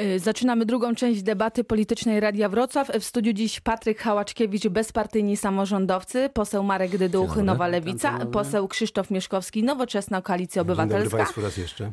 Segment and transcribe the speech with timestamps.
[0.00, 2.90] Y, zaczynamy drugą część debaty politycznej Radia Wrocław.
[3.00, 9.62] W studiu dziś Patryk Hałaczkiewicz, bezpartyjni samorządowcy, poseł Marek Dyduch, Nowa Lewica, poseł Krzysztof Mieszkowski,
[9.62, 11.26] Nowoczesna Koalicja Obywatelska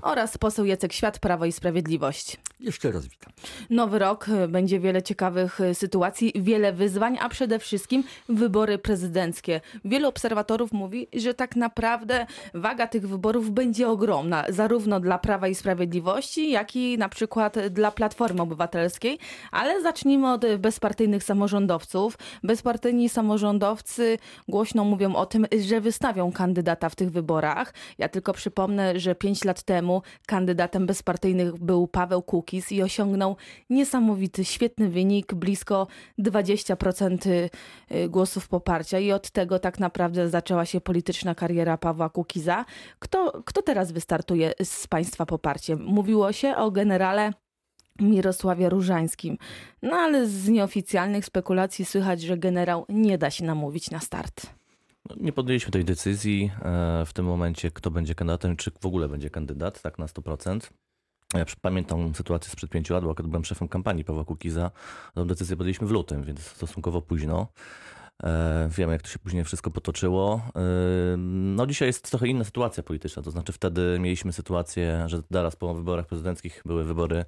[0.01, 2.37] oraz poseł Jacek Świat, Prawo i Sprawiedliwość.
[2.59, 3.33] Jeszcze raz witam.
[3.69, 9.61] Nowy rok, y, będzie wiele ciekawych y, sytuacji, wiele wyzwań, a przede wszystkim wybory prezydenckie.
[9.85, 15.55] Wielu obserwatorów mówi, że tak naprawdę waga tych wyborów będzie ogromna, zarówno dla Prawa i
[15.55, 19.19] Sprawiedliwości, jak i na przykład dla Platformy Obywatelskiej.
[19.51, 22.17] Ale zacznijmy od bezpartyjnych samorządowców.
[22.43, 24.17] Bezpartyjni samorządowcy
[24.47, 27.73] głośno mówią o tym, że wystawią kandydata w tych wyborach.
[27.97, 33.35] Ja tylko przypomnę, że pięć lat temu kandydatem bezpartyjnych był Paweł Kukiz i osiągnął
[33.69, 35.87] niesamowity, świetny wynik, blisko
[36.19, 37.49] 20%
[37.91, 42.65] y, głosów poparcia i od tego tak naprawdę zaczęła się polityczna kariera Pawła Kukiza.
[42.99, 45.83] Kto, kto teraz wystartuje z Państwa poparciem?
[45.83, 47.33] Mówiło się o generale
[47.99, 49.37] Mirosławie Różańskim.
[49.81, 54.47] No ale z nieoficjalnych spekulacji słychać, że generał nie da się namówić na start.
[55.09, 59.09] No, nie podjęliśmy tej decyzji e, w tym momencie, kto będzie kandydatem, czy w ogóle
[59.09, 60.59] będzie kandydat, tak na 100%.
[61.33, 64.71] Ja pamiętam sytuację sprzed pięciu lat, bo kiedy byłem szefem kampanii Pawła Kukiza,
[65.13, 67.47] tą decyzję podjęliśmy w lutym, więc stosunkowo późno.
[68.23, 70.41] E, wiemy, jak to się później wszystko potoczyło.
[70.55, 75.55] E, no dzisiaj jest trochę inna sytuacja polityczna, to znaczy wtedy mieliśmy sytuację, że zaraz
[75.55, 77.25] po wyborach prezydenckich były wybory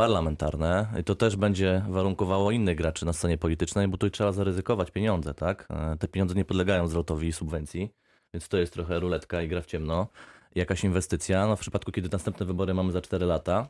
[0.00, 4.90] parlamentarne i to też będzie warunkowało innych graczy na scenie politycznej, bo tu trzeba zaryzykować
[4.90, 5.68] pieniądze, tak?
[5.70, 7.90] E, te pieniądze nie podlegają zwrotowi i subwencji,
[8.34, 10.06] więc to jest trochę ruletka i gra w ciemno.
[10.54, 13.68] Jakaś inwestycja, no w przypadku kiedy następne wybory mamy za 4 lata,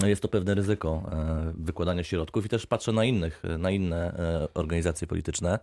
[0.00, 1.02] no jest to pewne ryzyko
[1.54, 4.16] wykładania środków i też patrzę na innych, na inne
[4.54, 5.58] organizacje polityczne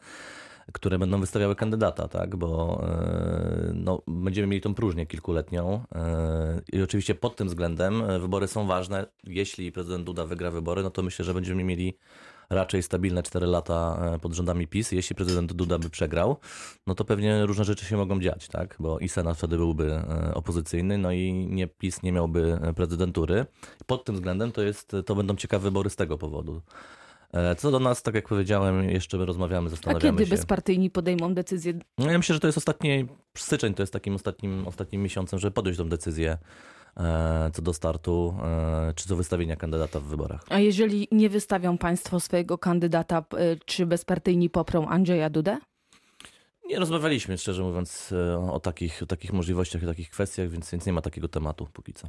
[0.74, 2.36] które będą wystawiały kandydata, tak?
[2.36, 8.20] bo e, no, będziemy mieli tą próżnię kilkuletnią e, i oczywiście pod tym względem e,
[8.20, 9.06] wybory są ważne.
[9.24, 11.98] Jeśli prezydent Duda wygra wybory, no to myślę, że będziemy mieli
[12.50, 14.92] raczej stabilne 4 lata pod rządami PiS.
[14.92, 16.38] Jeśli prezydent Duda by przegrał,
[16.88, 18.76] no to pewnie różne rzeczy się mogą dziać, tak?
[18.80, 20.02] bo i Senat wtedy byłby
[20.34, 23.46] opozycyjny, no i nie, PiS nie miałby prezydentury.
[23.86, 26.62] Pod tym względem to, jest, to będą ciekawe wybory z tego powodu.
[27.34, 30.30] E, co do nas, tak jak powiedziałem, jeszcze rozmawiamy, zastanawiamy A kiedy się.
[30.30, 31.74] bezpartyjni podejmą decyzję?
[31.98, 35.52] No ja myślę, że to jest ostatni, styczeń to jest takim ostatnim, ostatnim miesiącem, żeby
[35.52, 36.38] podjąć tą decyzję
[36.98, 40.42] e, co do startu, e, czy do wystawienia kandydata w wyborach.
[40.50, 43.24] A jeżeli nie wystawią państwo swojego kandydata,
[43.66, 45.58] czy bezpartyjni poprą Andrzeja Dudę?
[46.66, 50.86] Nie rozmawialiśmy, szczerze mówiąc, e, o takich, o takich możliwościach i takich kwestiach, więc, więc
[50.86, 52.08] nie ma takiego tematu póki co.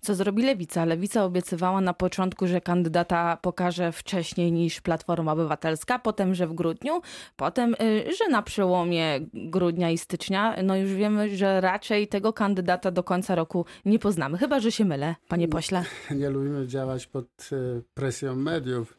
[0.00, 0.84] Co zrobi Lewica?
[0.84, 7.00] Lewica obiecywała na początku, że kandydata pokaże wcześniej niż Platforma Obywatelska, potem, że w grudniu,
[7.36, 10.56] potem, y, że na przełomie grudnia i stycznia.
[10.62, 14.38] No już wiemy, że raczej tego kandydata do końca roku nie poznamy.
[14.38, 15.84] Chyba, że się mylę, panie pośle.
[16.10, 17.56] Nie lubimy działać pod e,
[17.94, 18.97] presją mediów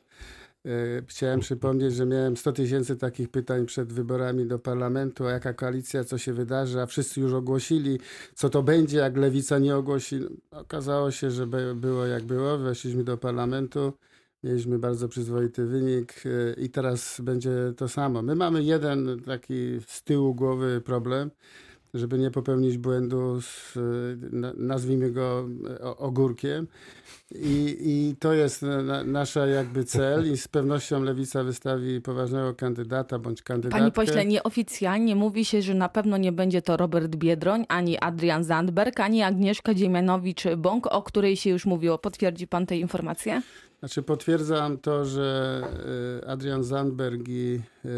[1.07, 6.03] chciałem przypomnieć, że miałem 100 tysięcy takich pytań przed wyborami do parlamentu, a jaka koalicja,
[6.03, 7.99] co się wydarzy, a wszyscy już ogłosili,
[8.35, 10.19] co to będzie, jak lewica nie ogłosi.
[10.51, 13.93] Okazało się, że było jak było, weszliśmy do parlamentu,
[14.43, 18.21] mieliśmy bardzo przyzwoity wynik e, i teraz będzie to samo.
[18.21, 21.31] My mamy jeden taki z tyłu głowy problem,
[21.93, 23.77] żeby nie popełnić błędu, z,
[24.57, 25.49] nazwijmy go
[25.97, 26.67] ogórkiem.
[27.35, 33.19] I, I to jest na, nasza jakby cel i z pewnością Lewica wystawi poważnego kandydata
[33.19, 33.79] bądź kandydatkę.
[33.79, 38.43] Panie pośle, nieoficjalnie mówi się, że na pewno nie będzie to Robert Biedroń, ani Adrian
[38.43, 41.97] Zandberg, ani Agnieszka Dziemianowicz-Bąk, o której się już mówiło.
[41.97, 43.41] Potwierdzi pan te informacje?
[43.79, 45.61] Znaczy potwierdzam to, że
[46.23, 47.89] e, Adrian Zandberg i e,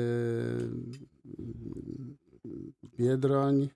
[3.00, 3.70] Biedroń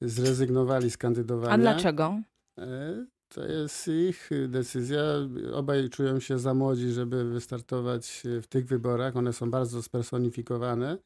[0.00, 1.54] zrezygnowali z kandydowania.
[1.54, 2.20] A dlaczego?
[2.58, 5.02] E, to jest ich decyzja.
[5.52, 9.16] Obaj czują się za młodzi, żeby wystartować w tych wyborach.
[9.16, 10.98] One są bardzo spersonifikowane.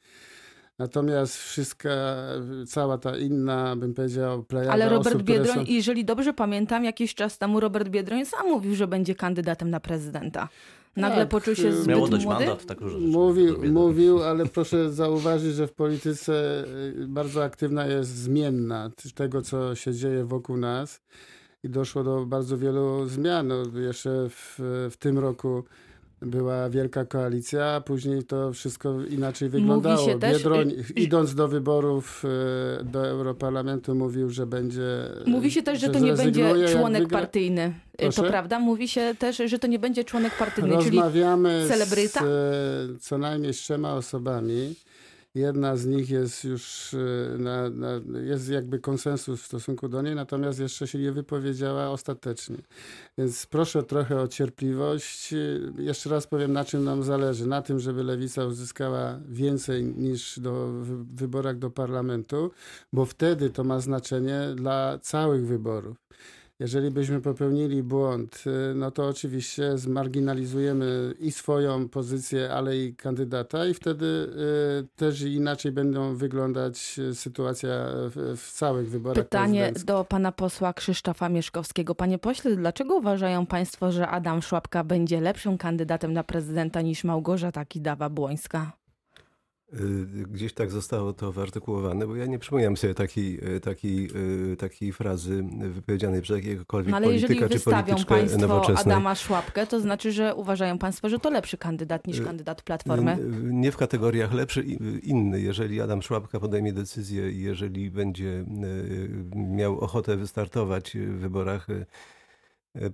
[0.78, 1.90] Natomiast wszystka,
[2.66, 5.72] cała ta inna, bym powiedział, plejada Ale Robert osób, Biedroń, są...
[5.72, 10.48] jeżeli dobrze pamiętam, jakiś czas temu Robert Biedroń sam mówił, że będzie kandydatem na prezydenta.
[10.96, 12.26] Nagle tak, poczuł się zbyt Miało młody?
[12.26, 16.64] mandat, tak mówił, mówił, ale proszę zauważyć, że w polityce
[16.98, 21.00] y, bardzo aktywna jest zmienna tego, co się dzieje wokół nas
[21.62, 23.48] i doszło do bardzo wielu zmian.
[23.48, 24.56] No, jeszcze w,
[24.90, 25.64] w tym roku
[26.24, 29.96] była wielka koalicja, a później to wszystko inaczej wyglądało.
[29.96, 32.24] Mówi się też, Biedroń, idąc do wyborów
[32.80, 34.82] e, do Europarlamentu, mówił, że będzie.
[35.26, 37.62] Mówi się też, że, że to nie będzie członek partyjny.
[37.62, 38.22] E, Proszę?
[38.22, 38.58] To prawda?
[38.58, 40.74] Mówi się też, że to nie będzie członek partyjny.
[40.74, 42.20] Rozmawiamy czyli celebryta?
[42.20, 44.74] z co najmniej z trzema osobami.
[45.34, 47.88] Jedna z nich jest już, e, na, na,
[48.20, 52.56] jest jakby konsensus w stosunku do niej, natomiast jeszcze się nie wypowiedziała ostatecznie.
[53.18, 55.34] Więc proszę trochę o cierpliwość.
[55.78, 57.46] Jeszcze raz powiem, na czym nam zależy.
[57.46, 62.50] Na tym, żeby Lewica uzyskała więcej niż do, w wyborach do parlamentu,
[62.92, 65.96] bo wtedy to ma znaczenie dla całych wyborów.
[66.58, 73.66] Jeżeli byśmy popełnili błąd, y, no to oczywiście zmarginalizujemy i swoją pozycję, ale i kandydata,
[73.66, 79.24] i wtedy y, też inaczej będą wyglądać y, sytuacja w, w całych wyborach.
[79.24, 81.94] Pytanie do pana posła Krzysztofa Mieszkowskiego.
[81.94, 87.64] Panie pośle, dlaczego uważają państwo, że Adam Szłapka będzie lepszym kandydatem na prezydenta niż Małgorzata
[87.64, 88.83] Kidawa-Błońska?
[89.80, 94.10] Y, gdzieś tak zostało to wyartykułowane, bo ja nie przypominam sobie takiej, y, takiej,
[94.52, 99.66] y, takiej frazy wypowiedzianej przez jakiegokolwiek no, ale polityka jeżeli wystawią czy państwo Adama Szłapkę,
[99.66, 103.18] to znaczy, że uważają państwo, że to lepszy kandydat niż kandydat Platformy?
[103.42, 104.62] Nie w kategoriach lepszy,
[105.02, 105.40] inny.
[105.40, 108.44] Jeżeli Adam Szłapka podejmie decyzję i jeżeli będzie
[109.34, 111.66] miał ochotę wystartować w wyborach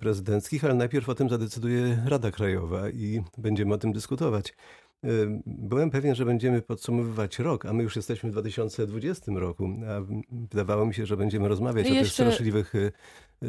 [0.01, 4.55] prezydenckich, ale najpierw o tym zadecyduje Rada Krajowa i będziemy o tym dyskutować.
[5.47, 9.71] Byłem pewien, że będziemy podsumowywać rok, a my już jesteśmy w 2020 roku.
[9.89, 10.01] A
[10.31, 12.93] wydawało mi się, że będziemy rozmawiać o tych straszliwych, y,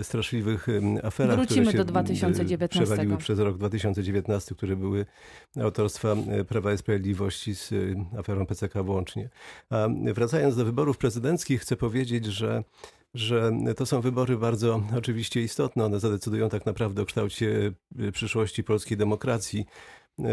[0.03, 0.67] straszliwych
[1.03, 2.85] aferach, Wrócimy które się do 2019.
[2.85, 5.05] przewaliły przez rok 2019, które były
[5.61, 6.15] autorstwa
[6.47, 9.29] Prawa i Sprawiedliwości z y, aferą PCK włącznie.
[9.69, 12.63] A wracając do wyborów prezydenckich, chcę powiedzieć, że
[13.13, 15.85] że to są wybory bardzo oczywiście istotne.
[15.85, 19.65] One zadecydują tak naprawdę o kształcie y, przyszłości polskiej demokracji.
[20.19, 20.23] E,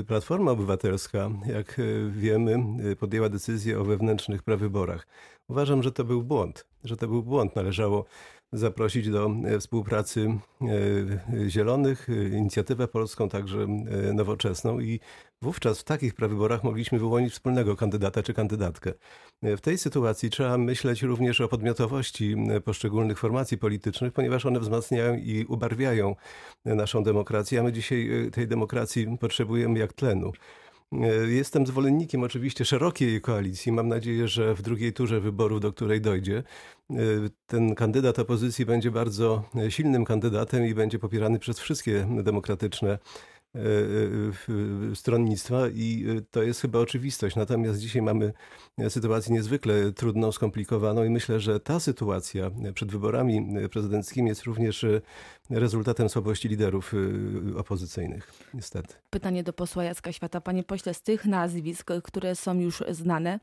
[0.00, 1.80] e, Platforma Obywatelska, jak
[2.10, 2.58] wiemy,
[2.96, 5.06] podjęła decyzję o wewnętrznych prawyborach.
[5.48, 7.56] Uważam, że to był błąd, że to był błąd.
[7.56, 8.04] Należało
[8.52, 13.66] zaprosić do e, współpracy e, Zielonych, e, Inicjatywę Polską, także
[14.14, 15.00] Nowoczesną i
[15.42, 18.92] wówczas w takich prawyborach mogliśmy wyłonić wspólnego kandydata czy kandydatkę.
[19.42, 25.44] W tej sytuacji trzeba myśleć również o podmiotowości poszczególnych formacji politycznych, ponieważ one wzmacniają i
[25.44, 26.16] ubarwiają
[26.64, 30.32] naszą demokrację, a my dzisiaj tej demokracji potrzebujemy jak tlenu.
[30.92, 33.72] E, jestem zwolennikiem oczywiście szerokiej koalicji.
[33.72, 36.42] Mam nadzieję, że w drugiej turze wyborów, do której dojdzie,
[36.90, 36.94] e,
[37.46, 43.35] ten kandydat opozycji będzie bardzo silnym kandydatem i będzie popierany przez wszystkie demokratyczne E, e,
[44.94, 47.36] stronnictwa i e, to jest chyba oczywistość.
[47.36, 48.32] Natomiast dzisiaj mamy
[48.88, 54.86] sytuację niezwykle trudną, skomplikowaną i myślę, że ta sytuacja przed wyborami prezydenckimi jest również
[55.50, 56.92] rezultatem słabości liderów
[57.56, 58.94] opozycyjnych, niestety.
[59.10, 60.40] Pytanie do posła Jacka Świata.
[60.40, 63.40] Panie pośle, z tych nazwisk, które są już znane,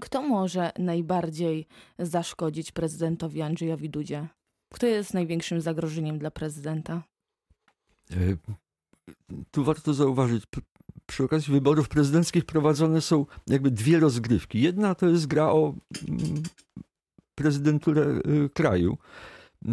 [0.00, 1.66] kto może najbardziej
[1.98, 4.28] zaszkodzić prezydentowi Andrzejowi Dudzie?
[4.74, 7.02] Kto jest największym zagrożeniem dla prezydenta?
[9.50, 10.44] Tu warto zauważyć,
[11.08, 14.60] przy okazji wyborów prezydenckich prowadzone są jakby dwie rozgrywki.
[14.60, 15.74] Jedna to jest gra o
[16.08, 16.42] mm,
[17.34, 18.98] prezydenturę y, kraju.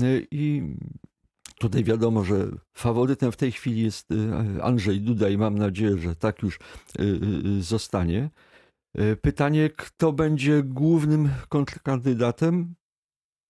[0.04, 0.64] Y, I
[1.60, 6.16] tutaj wiadomo, że faworytem w tej chwili jest y, Andrzej Duda i mam nadzieję, że
[6.16, 6.60] tak już
[7.60, 8.30] zostanie.
[9.22, 12.76] Pytanie, kto będzie głównym kontrkandydatem?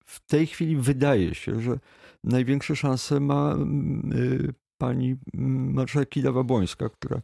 [0.06, 1.80] W tej chwili wydaje się, że
[2.24, 3.56] największe szanse ma
[4.77, 5.16] pani
[5.74, 7.22] marszałek Kidawa-Błońska, która e,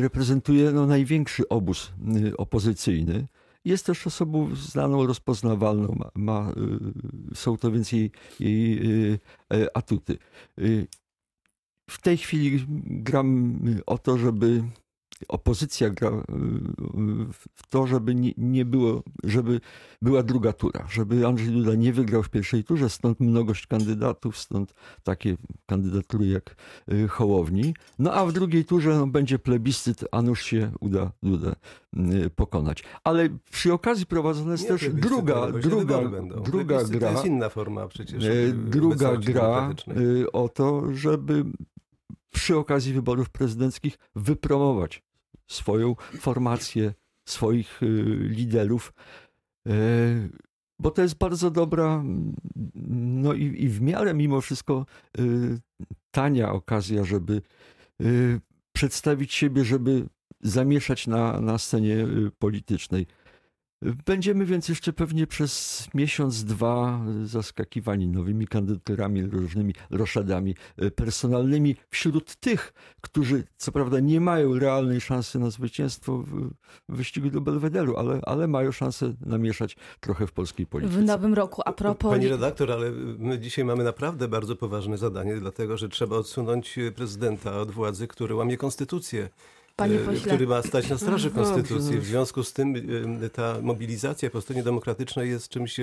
[0.00, 3.26] reprezentuje no, największy obóz y, opozycyjny.
[3.64, 6.52] Jest też osobą znaną, rozpoznawalną, ma, ma
[7.32, 8.10] y, są to więc jej,
[8.40, 10.18] jej e, atuty.
[11.90, 14.62] W tej chwili gram o to, żeby
[15.28, 16.22] opozycja gra y,
[17.54, 19.60] w to, żeby nie, było, żeby
[20.02, 24.74] była druga tura, żeby Andrzej Duda nie wygrał w pierwszej turze, stąd mnogość kandydatów, stąd
[25.02, 26.56] takie kandydatury jak
[26.92, 27.74] y, Hołowni.
[27.98, 31.54] No a w drugiej turze no, będzie plebiscyt, a nuż się uda Dudę
[31.96, 32.84] y, pokonać.
[33.04, 36.00] Ale przy okazji prowadzona jest nie też druga, druga,
[36.44, 37.08] druga gra.
[37.08, 38.24] To jest inna forma przecież.
[38.54, 39.74] Druga gra
[40.32, 41.44] o to, żeby
[42.32, 45.02] przy okazji wyborów prezydenckich wypromować
[45.46, 46.94] swoją formację,
[47.24, 47.86] swoich y,
[48.20, 48.92] liderów,
[49.66, 50.30] y,
[50.78, 52.04] bo to jest bardzo dobra,
[52.90, 54.86] no i, i w miarę mimo wszystko
[55.18, 55.58] y,
[56.10, 57.42] tania okazja, żeby
[58.72, 60.06] przedstawić siebie, żeby
[60.40, 62.06] zamieszać na, na scenie
[62.38, 63.06] politycznej.
[63.82, 72.36] Będziemy więc jeszcze pewnie przez miesiąc, dwa zaskakiwani nowymi kandydaturami, różnymi roszadami e, personalnymi wśród
[72.36, 76.50] tych, którzy co prawda nie mają realnej szansy na zwycięstwo w
[76.88, 81.00] wyścigu do Belwederu, ale, ale mają szansę namieszać trochę w polskiej polityce.
[81.00, 82.12] W nowym roku, a propos...
[82.12, 87.60] Pani redaktor, ale my dzisiaj mamy naprawdę bardzo poważne zadanie, dlatego że trzeba odsunąć prezydenta
[87.60, 89.28] od władzy, który łamie konstytucję
[89.78, 90.26] Panie e, pośle.
[90.26, 91.98] który ma stać na straży dobrze, konstytucji.
[91.98, 92.74] W związku z tym
[93.24, 95.76] e, ta mobilizacja po stronie demokratycznej jest czymś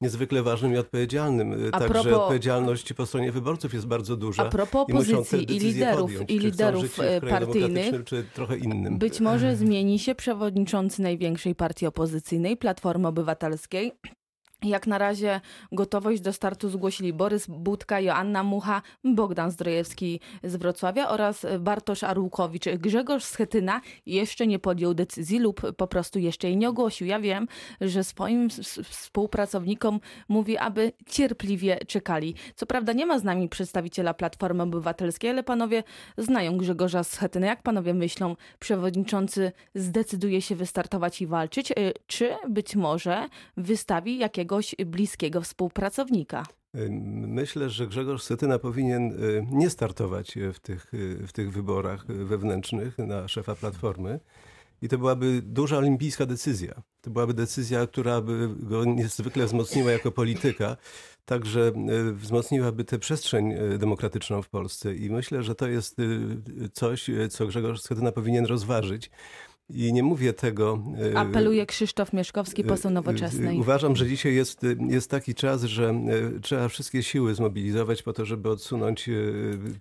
[0.00, 1.52] niezwykle ważnym i odpowiedzialnym.
[1.52, 4.42] E, A Także propos- odpowiedzialność po stronie wyborców jest bardzo duża.
[4.42, 6.98] A propos i opozycji i decyzje liderów, podjąć, i liderów
[7.30, 8.98] partyjnych, czy trochę innym.
[8.98, 13.92] być może zmieni się przewodniczący największej partii opozycyjnej, Platformy Obywatelskiej.
[14.62, 15.40] Jak na razie
[15.72, 22.64] gotowość do startu zgłosili Borys Budka, Joanna Mucha, Bogdan Zdrojewski z Wrocławia oraz Bartosz Arłukowicz.
[22.78, 27.06] Grzegorz Schetyna jeszcze nie podjął decyzji lub po prostu jeszcze jej nie ogłosił.
[27.06, 27.48] Ja wiem,
[27.80, 28.48] że swoim
[28.84, 32.34] współpracownikom mówi, aby cierpliwie czekali.
[32.54, 35.82] Co prawda nie ma z nami przedstawiciela Platformy Obywatelskiej, ale panowie
[36.18, 37.46] znają Grzegorza Schetynę.
[37.46, 44.18] Jak panowie myślą, przewodniczący zdecyduje się wystartować i walczyć, y, czy być może wystawi
[44.50, 46.46] jakiegoś bliskiego współpracownika?
[47.26, 52.10] Myślę, że Grzegorz Setyna powinien y, nie startować y, w tych, y, w tych wyborach
[52.10, 54.20] y, wewnętrznych na szefa Platformy.
[54.82, 56.82] I to byłaby duża olimpijska decyzja.
[57.00, 60.76] To byłaby decyzja, która by go niezwykle wzmocniła jako polityka,
[61.24, 61.72] także
[62.08, 64.94] y, wzmocniłaby tę przestrzeń y, demokratyczną w Polsce.
[64.94, 69.10] I myślę, że to jest y, coś, y, co Grzegorz Schetyna powinien rozważyć.
[69.72, 70.82] I nie mówię tego.
[71.12, 73.58] y, Apeluje Krzysztof Mieszkowski, poseł y, Nowoczesnej.
[73.58, 75.94] Uważam, że dzisiaj jest, jest taki czas, że
[76.42, 79.10] trzeba wszystkie siły zmobilizować po to, żeby odsunąć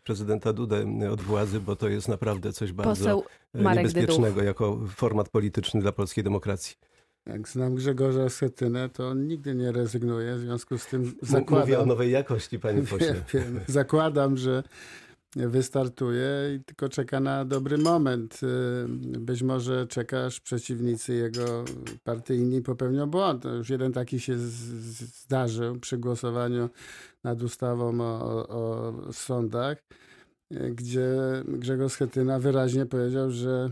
[0.03, 5.91] prezydenta Dudę od władzy, bo to jest naprawdę coś bardzo niebezpiecznego jako format polityczny dla
[5.91, 6.75] polskiej demokracji.
[7.25, 11.22] Jak znam Grzegorza Schetynę, to on nigdy nie rezygnuje, w związku z tym M- Mówię
[11.22, 13.13] o zakładam, nowej jakości, panie pośle.
[13.34, 13.60] Wiem, wiem.
[13.67, 14.63] Zakładam, że
[15.36, 18.39] wystartuje i tylko czeka na dobry moment.
[18.43, 18.88] Y,
[19.19, 21.65] Być może czeka, aż przeciwnicy jego
[22.03, 23.43] partyjni popełnią błąd.
[23.43, 26.69] No, Już jeden taki się zdarzył przy głosowaniu
[27.24, 29.77] nad ustawą o, o, o sądach,
[30.53, 31.09] y, gdzie
[31.48, 33.69] Grzegorz Schetyna wyraźnie powiedział, że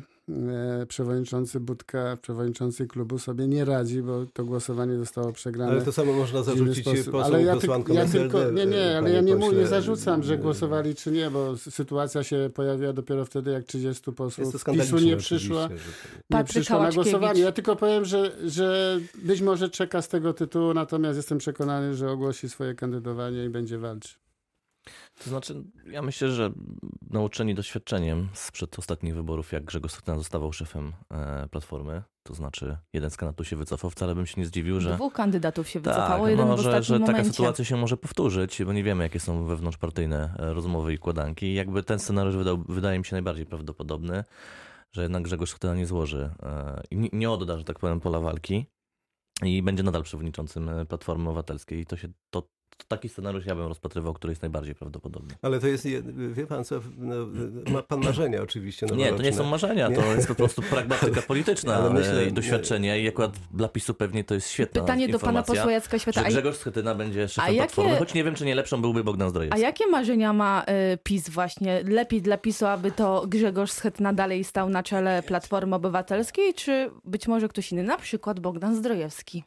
[0.88, 5.72] przewodniczący Budka, przewodniczący klubu sobie nie radzi, bo to głosowanie zostało przegrane.
[5.72, 9.02] Ale to samo można zarzucić posłom Ale i ja, posłankom ja tylko, nie, nie, ale
[9.02, 9.58] panie ja nie, pośle.
[9.58, 13.88] nie zarzucam, że Y, głosowali czy nie, bo sytuacja się pojawiła dopiero wtedy, jak 30
[13.88, 15.80] Jest posłów PiSu nie że to- nie
[16.30, 17.42] Patryk przyszło na głosowanie.
[17.42, 22.12] Ja tylko powiem, że, że być może czeka z tego tytułu, natomiast jestem przekonany, że
[22.12, 24.27] ogłosi swoje kandydowanie i będzie walczył.
[25.24, 26.52] To znaczy, ja myślę, że
[27.10, 33.10] nauczeni doświadczeniem sprzed ostatnich wyborów, jak Grzegorz Schetyna zostawał szefem e, Platformy, to znaczy jeden
[33.10, 36.32] z kandydatów się wycofał, wcale bym się nie zdziwił, że Dwóch kandydatów się wycofało, tak,
[36.32, 37.32] jeden no, w że, że taka momencie.
[37.32, 41.54] sytuacja się może powtórzyć, bo nie wiemy, jakie są wewnątrzpartyjne e, rozmowy i kładanki.
[41.54, 44.24] Jakby ten scenariusz wydał, wydaje mi się najbardziej prawdopodobny,
[44.92, 48.66] że jednak Grzegorz Schetyna nie złoży e, i nie, odda, że tak powiem, pola walki
[49.44, 51.80] i będzie nadal przewodniczącym Platformy Obywatelskiej.
[51.80, 55.36] I to się, to, to taki scenariusz ja bym rozpatrywał, który jest najbardziej prawdopodobny.
[55.42, 56.02] Ale to jest, je-
[56.34, 57.16] wie pan co, no,
[57.72, 60.08] ma pan marzenia oczywiście Nie, to nie są marzenia, to Nie.
[60.08, 64.24] jest po prostu pragmatyka polityczna Ale myślę- myślę, i doświadczenie i akurat dla PiSu pewnie
[64.24, 66.20] to jest świetna Pytanie do pana posła Jacka Świata.
[66.22, 69.04] że A, Grzegorz Schetyna będzie szefem jakie- Platformy, choć nie wiem, czy nie lepszą byłby
[69.04, 69.62] Bogdan a Zdrojewski.
[69.62, 71.84] jakie marzenia ma y, PiS właśnie?
[71.84, 77.28] Lepiej dla PiSu, aby to Grzegorz Schetyna dalej stał na czele Platformy Obywatelskiej, czy być
[77.28, 79.44] może ktoś inny, na przykład Bogdan Zdrojewski?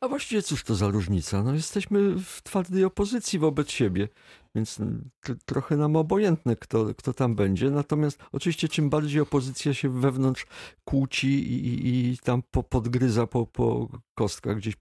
[0.00, 1.42] A właściwie cóż to za różnica?
[1.42, 4.08] No jesteśmy w twardej opozycji wobec siebie,
[4.54, 5.10] więc mm,
[5.44, 7.70] trochę nam obojętne, kto, kto tam będzie.
[7.70, 10.46] Natomiast oczywiście czym bardziej opozycja się wewnątrz
[10.84, 14.74] kłóci i, i, i tam po, podgryza po, po kostkach, gdzieś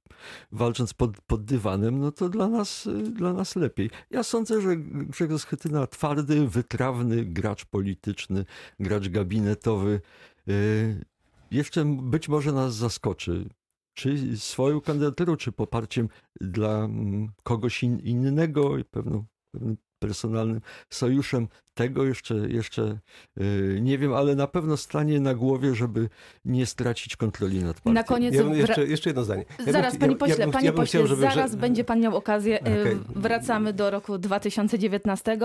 [0.52, 3.90] walcząc pod, pod dywanem, no to dla nas, y, dla nas lepiej.
[4.12, 8.46] Ja sądzę, że Grzegorz Schetyna twardy, wytrawny gracz polityczny,
[8.80, 10.02] gracz gabinetowy,
[10.48, 11.06] y,
[11.52, 13.50] jeszcze być może nas zaskoczy
[13.98, 16.10] czy swoją kandydaturą, czy poparciem
[16.42, 21.48] dla mm, kogoś in, innego pewną, pewnym personalnym sojuszem.
[21.77, 22.98] Tego jeszcze, jeszcze
[23.38, 26.10] yy, nie wiem, ale na pewno stanie na głowie, żeby
[26.46, 27.93] nie stracić kontroli nad partią.
[27.93, 29.46] Na koniec Ja bym jeszcze, jeszcze jedno zdanie.
[29.60, 31.55] Ja bym- Zaraz, ja- panie ja pośle, bym- panie ja bym pośle, chciał, żeby zaraz
[31.55, 32.60] będzie pan miał okazję.
[32.63, 32.98] E, Okej.
[33.15, 35.38] Wracamy do roku 2019.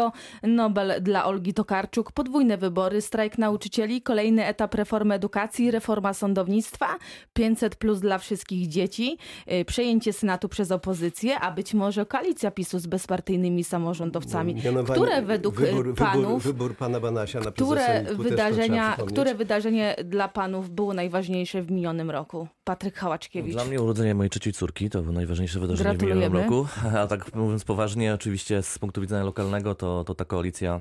[0.42, 6.86] Nobel dla Olgi Tokarczuk, podwójne wybory, strajk nauczycieli, kolejny etap reformy edukacji, reforma sądownictwa,
[7.32, 12.78] 500 plus dla wszystkich dzieci, e, przejęcie Senatu przez opozycję, a być może koalicja PiSu
[12.78, 14.54] z bezpartyjnymi samorządowcami.
[14.64, 20.28] Mianowanie- Które według wybór, panów, Wybór, wybór pana Banasia na które wydarzenia, które wydarzenie dla
[20.28, 22.48] panów było najważniejsze w minionym roku?
[22.64, 23.54] Patryk Hałaczkiewicz.
[23.54, 26.66] Dla mnie urodzenie mojej trzeciej córki to było najważniejsze wydarzenie w minionym roku.
[26.98, 30.80] A tak mówiąc poważnie, oczywiście z punktu widzenia lokalnego, to, to ta koalicja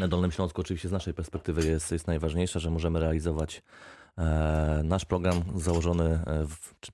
[0.00, 3.62] na Dolnym Śląsku oczywiście z naszej perspektywy jest, jest najważniejsza, że możemy realizować
[4.18, 6.92] e, nasz program założony e, w, czy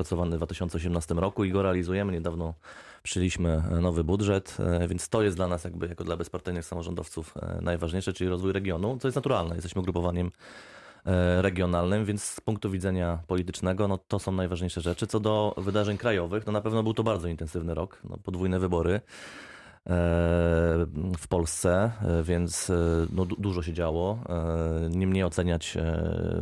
[0.00, 2.12] rozpracowany w 2018 roku i go realizujemy.
[2.12, 2.54] Niedawno
[3.02, 7.58] przyjęliśmy nowy budżet, e, więc to jest dla nas jakby jako dla bezpartyjnych samorządowców e,
[7.62, 9.54] najważniejsze, czyli rozwój regionu, co jest naturalne.
[9.54, 10.30] Jesteśmy ugrupowaniem
[11.06, 15.06] e, regionalnym, więc z punktu widzenia politycznego, no to są najważniejsze rzeczy.
[15.06, 19.00] Co do wydarzeń krajowych, no na pewno był to bardzo intensywny rok, no podwójne wybory
[21.18, 21.92] w Polsce,
[22.22, 22.72] więc
[23.12, 24.18] no, dużo się działo.
[24.90, 25.78] Nie mnie oceniać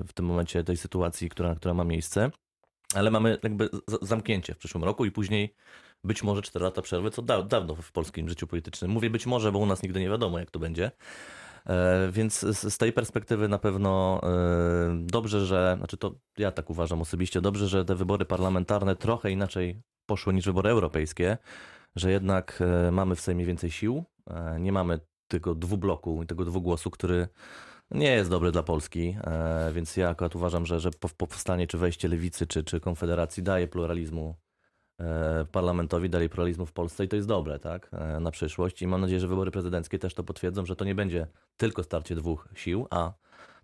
[0.07, 2.31] w tym momencie tej sytuacji, która, która ma miejsce,
[2.95, 3.69] ale mamy jakby
[4.03, 5.55] zamknięcie w przyszłym roku i później
[6.05, 8.91] być może 4 lata przerwy, co da, dawno w polskim życiu politycznym.
[8.91, 10.91] Mówię być może, bo u nas nigdy nie wiadomo, jak to będzie.
[11.69, 12.41] E, więc
[12.71, 14.29] z tej perspektywy na pewno e,
[15.01, 19.83] dobrze, że, znaczy to ja tak uważam osobiście, dobrze, że te wybory parlamentarne trochę inaczej
[20.07, 21.39] poszły niż wybory europejskie,
[21.97, 24.05] że jednak e, mamy w Sejmie więcej sił,
[24.61, 27.29] nie mamy tego dwubloku i tego dwugłosu, który
[27.91, 29.17] nie jest dobry dla Polski,
[29.73, 34.35] więc ja akurat uważam, że, że powstanie czy wejście lewicy czy, czy konfederacji daje pluralizmu
[35.53, 38.83] parlamentowi dali pluralizmu w Polsce i to jest dobre, tak, e, na przyszłość.
[38.83, 41.27] I mam nadzieję, że wybory prezydenckie też to potwierdzą, że to nie będzie
[41.57, 43.13] tylko starcie dwóch sił, a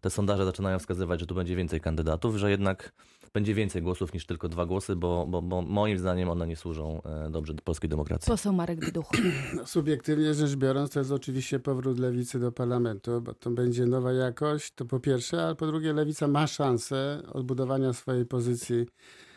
[0.01, 2.93] te sondaże zaczynają wskazywać, że tu będzie więcej kandydatów, że jednak
[3.33, 7.03] będzie więcej głosów niż tylko dwa głosy, bo, bo, bo moim zdaniem one nie służą
[7.03, 8.31] e, dobrze polskiej demokracji.
[8.31, 9.11] Poseł Marek Dyduch.
[9.57, 14.13] No, subiektywnie rzecz biorąc, to jest oczywiście powrót lewicy do parlamentu, bo to będzie nowa
[14.13, 19.34] jakość, to po pierwsze, a po drugie lewica ma szansę odbudowania swojej pozycji E,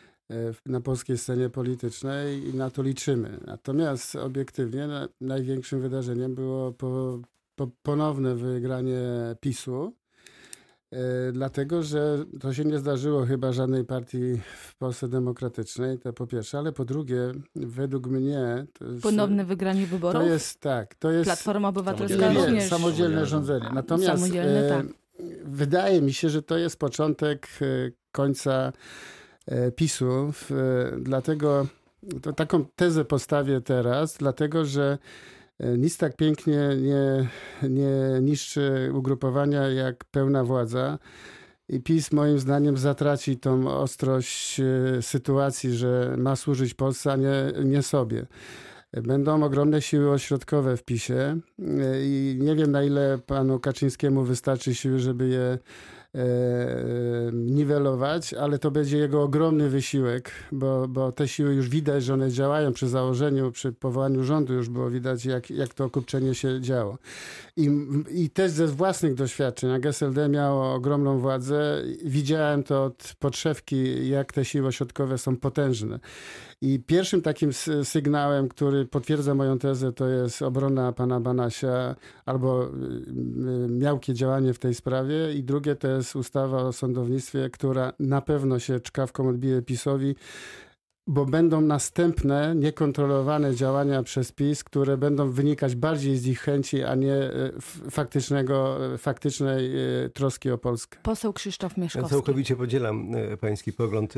[0.66, 3.40] na polskiej scenie politycznej i na to liczymy.
[3.46, 4.88] Natomiast obiektywnie
[5.20, 7.20] największym wydarzeniem było po,
[7.56, 9.00] po ponowne wygranie
[9.40, 9.92] PiSu,
[10.90, 16.26] e, dlatego że to się nie zdarzyło chyba żadnej partii w Polsce demokratycznej, to po
[16.26, 18.66] pierwsze, ale po drugie, według mnie...
[18.80, 20.22] Jest, Ponowne wygranie wyborów?
[20.22, 21.24] To jest tak, to jest...
[21.24, 22.52] Platforma Obywatelska również.
[22.52, 23.70] Nie, samodzielne rządzenie.
[23.74, 24.86] Natomiast samodzielne, e, tak.
[25.44, 27.48] wydaje mi się, że to jest początek
[28.12, 29.17] końca E,
[29.76, 30.32] PiSu.
[30.98, 31.66] Dlatego
[32.22, 34.98] to taką tezę postawię teraz, dlatego że
[35.58, 37.28] e, nic tak pięknie nie,
[37.70, 40.98] nie niszczy ugrupowania jak pełna władza.
[41.68, 47.52] I PiS moim zdaniem zatraci tą ostrość e, sytuacji, że ma służyć Polsce, a nie,
[47.64, 48.26] nie sobie.
[48.92, 51.36] Będą ogromne siły ośrodkowe w PiSie
[52.02, 55.58] i nie wiem na ile panu Kaczyńskiemu wystarczy siły, żeby je
[56.14, 57.30] E,
[57.68, 62.30] niwelować, ale to będzie jego ogromny wysiłek, bo, bo te siły już widać, że one
[62.30, 66.98] działają przy założeniu, przy powołaniu rządu już było widać, jak, jak to okupczenie się działo.
[67.56, 67.70] I,
[68.10, 74.32] I też ze własnych doświadczeń, jak SLD miało ogromną władzę, widziałem to od podszewki, jak
[74.32, 75.98] te siły ośrodkowe są potężne.
[76.60, 77.50] I pierwszym takim
[77.84, 81.94] sygnałem, który potwierdza moją tezę, to jest obrona pana Banasia
[82.26, 85.34] albo y, y, miałkie działanie w tej sprawie.
[85.34, 90.14] I drugie to jest ustawa o sądownictwie, która na pewno się czkawką odbije PiSowi
[91.08, 96.94] bo będą następne niekontrolowane działania przez PiS, które będą wynikać bardziej z ich chęci, a
[96.94, 97.30] nie e,
[97.90, 99.72] faktycznego, e, faktycznej
[100.04, 100.98] e, troski o Polskę.
[101.02, 102.14] Poseł Krzysztof Mieszkowski.
[102.14, 104.14] Ja całkowicie podzielam pański pogląd,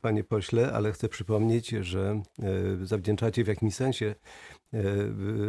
[0.00, 2.22] panie pośle, ale chcę przypomnieć, że
[2.82, 4.14] zawdzięczacie w jakimś sensie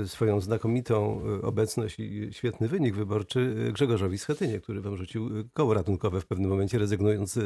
[0.06, 6.22] swoją znakomitą e, obecność i świetny wynik wyborczy Grzegorzowi Schetynie, który wam rzucił koło ratunkowe
[6.22, 7.40] w pewnym momencie, rezygnując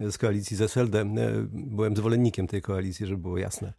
[0.00, 1.00] z koalicji z SLD.
[1.00, 1.06] E,
[1.52, 3.72] byłem zwolennikiem tej koalicji, żeby było jasne.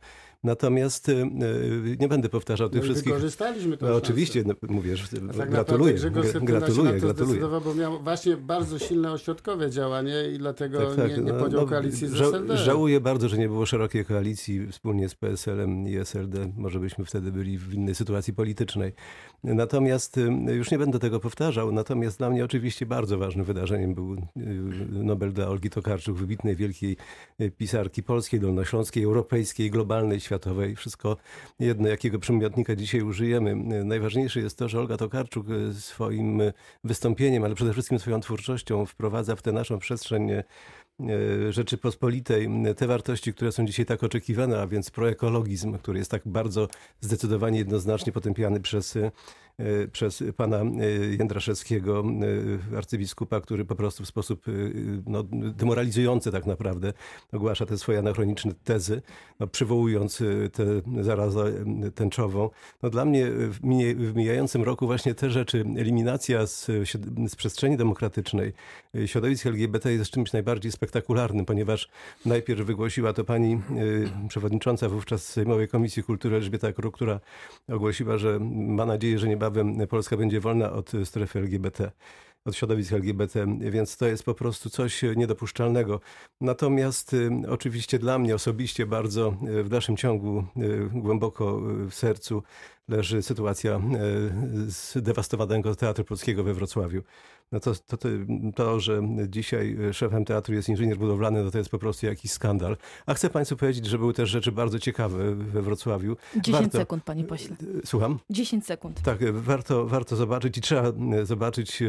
[0.43, 3.13] Natomiast y, y, nie będę powtarzał tych no wszystkich.
[3.13, 3.85] Wykorzystaliśmy to.
[3.85, 5.93] No, oczywiście, no, mówię, że tak gratuluję.
[6.41, 7.41] Gratuluję, gratuluję.
[7.65, 11.61] bo miał właśnie bardzo silne ośrodkowe działanie i dlatego tak, tak, nie, nie no, podjął
[11.61, 12.57] no, koalicji z SLD.
[12.57, 16.51] Żałuję bardzo, że nie było szerokiej koalicji wspólnie z PSL-em i SLD.
[16.57, 18.93] Może byśmy wtedy byli w innej sytuacji politycznej.
[19.43, 20.21] Natomiast y,
[20.55, 21.71] już nie będę tego powtarzał.
[21.71, 24.15] Natomiast dla mnie oczywiście bardzo ważnym wydarzeniem był
[24.89, 26.97] Nobel dla Olgi Tokarczuk, wybitnej, wielkiej
[27.57, 30.30] pisarki polskiej, dolnośląskiej, europejskiej, globalnej, światowej.
[30.75, 31.17] Wszystko
[31.59, 33.55] jedno, jakiego przymiotnika dzisiaj użyjemy.
[33.85, 36.41] Najważniejsze jest to, że Olga Tokarczuk e, swoim
[36.83, 40.43] wystąpieniem, ale przede wszystkim swoją twórczością wprowadza w tę naszą przestrzeń e,
[41.49, 46.67] Rzeczypospolitej te wartości, które są dzisiaj tak oczekiwane, a więc proekologizm, który jest tak bardzo
[47.01, 49.11] zdecydowanie jednoznacznie potępiany przez E,
[49.91, 52.03] przez pana e, Jędraszewskiego,
[52.73, 54.45] e, arcybiskupa, który po prostu w sposób
[55.05, 56.93] no, demoralizujący tak naprawdę
[57.31, 59.01] ogłasza te swoje anachroniczne tezy,
[59.39, 60.65] no, przywołując tę
[61.03, 61.53] zarazę
[61.95, 62.49] tęczową.
[62.83, 63.59] No, dla mnie w,
[64.11, 66.65] w mijającym roku właśnie te rzeczy, eliminacja z,
[67.27, 68.53] z przestrzeni demokratycznej
[69.05, 71.89] środowisk LGBT jest czymś najbardziej spektakularnym, ponieważ
[72.25, 73.61] najpierw wygłosiła to pani
[74.27, 77.19] przewodnicząca wówczas Sejmowej Komisji Kultury Elżbieta Kruk, która
[77.69, 79.50] ogłosiła, że ma nadzieję, że niebawem
[79.89, 81.91] Polska będzie wolna od strefy LGBT.
[82.45, 85.99] od środowisk LGBT, więc to jest po prostu coś niedopuszczalnego.
[86.41, 92.43] Natomiast y, oczywiście dla mnie osobiście bardzo y, w dalszym ciągu y, głęboko w sercu
[92.87, 93.81] leży sytuacja
[94.67, 97.03] zdewastowanego Teatru Polskiego we Wrocławiu.
[97.51, 98.09] No to, to, to,
[98.55, 102.77] to, że dzisiaj szefem teatru jest inżynier budowlany, no to jest po prostu jakiś skandal.
[103.05, 106.17] A chcę Państwu powiedzieć, że były też rzeczy bardzo ciekawe we Wrocławiu.
[106.35, 107.55] 10 Warto- sekund, panie pośle.
[107.85, 108.19] Słucham?
[108.29, 109.01] 10 sekund.
[109.01, 111.85] Tak, warto, warto zobaczyć i trzeba e, zobaczyć e,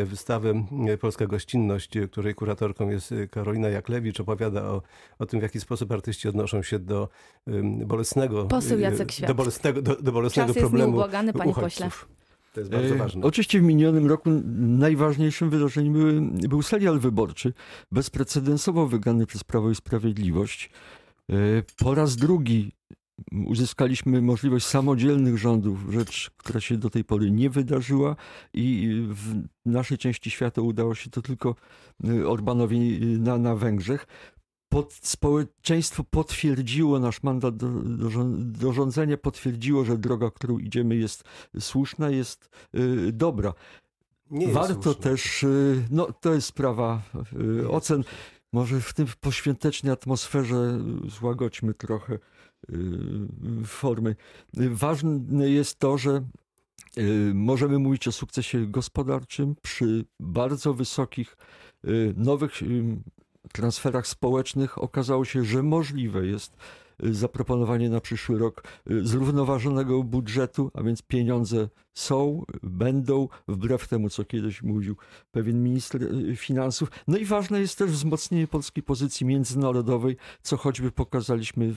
[0.00, 4.20] e, wystawę e, Polska Gościnność, e, której kuratorką jest e, Karolina Jaklewicz.
[4.20, 4.82] Opowiada o,
[5.18, 7.08] o tym, w jaki sposób artyści odnoszą się do
[7.86, 9.28] bolesnego, Poseł e, Jacek Świat.
[9.30, 12.00] do bolesnego, do, do bolesnego Czas jest problemu nieubłagany, panie uchodźców.
[12.00, 12.17] pośle.
[12.58, 13.22] To jest bardzo E, ważne.
[13.22, 17.52] Oczywiście w minionym roku najważniejszym wydarzeniem były, był serial wyborczy,
[17.92, 20.70] bezprecedensowo wygrany przez Prawo i Sprawiedliwość.
[21.30, 21.34] E,
[21.76, 22.72] Po raz drugi
[23.46, 28.16] uzyskaliśmy możliwość samodzielnych rządów, rzecz, która się do tej pory nie wydarzyła
[28.54, 29.34] i w
[29.66, 31.54] naszej części świata udało się to tylko
[32.04, 34.06] e, Orbanowi na, na Węgrzech.
[34.68, 41.24] Pod, społeczeństwo potwierdziło nasz mandat do, do, do rządzenia, potwierdziło, że droga, którą idziemy jest
[41.60, 43.54] słuszna, jest y, dobra.
[44.30, 47.02] Nie Warto też, y, no to jest sprawa
[47.60, 48.04] y, ocen,
[48.52, 52.78] może w tym poświątecznej atmosferze y, złagodźmy trochę y,
[53.64, 54.16] formy.
[54.60, 56.24] Y, Ważne jest to, że
[57.34, 61.36] możemy mówić o sukcesie gospodarczym przy bardzo wysokich
[62.16, 62.52] nowych
[63.52, 64.78] transferach społecznych.
[64.82, 66.56] Okazało się, że możliwe jest
[67.04, 74.10] y, zaproponowanie na przyszły rok y, zrównoważonego budżetu, a więc pieniądze są, będą, wbrew temu,
[74.10, 74.96] co kiedyś mówił
[75.32, 76.90] pewien minister y, finansów.
[77.08, 81.74] No i ważne jest też wzmocnienie polskiej pozycji międzynarodowej, co choćby pokazaliśmy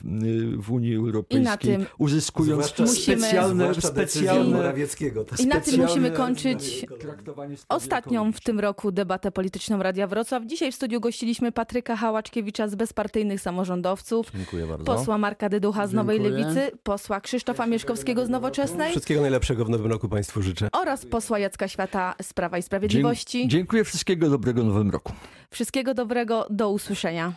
[0.58, 4.74] w Unii Europejskiej, I na tym uzyskując Zwłaszcza- specjalne, decyzją specjalne
[5.38, 6.86] I na tym musimy kończyć
[7.68, 10.46] Ostatnią w tym roku debatę polityczną Radia Wrocław.
[10.46, 14.84] Dzisiaj w studiu gościliśmy Patryka Hałaczkiewicza z Bezpartyjnych Samorządowców, Dziękuję bardzo.
[14.84, 16.44] posła Marka Dyducha z Nowej Dziękuję.
[16.44, 20.68] Lewicy, posła Krzysztofa Mieszkowskiego z Nowoczesnej Wszystkiego najlepszego w nowym roku Państwu życzę.
[20.72, 23.48] oraz posła Jacka Świata z Prawa i Sprawiedliwości.
[23.48, 25.12] Dziękuję, wszystkiego dobrego nowym roku.
[25.50, 27.32] Wszystkiego dobrego, do usłyszenia.